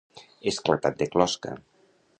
Esclatat 0.51 0.97
de 1.03 1.09
closca. 1.17 1.57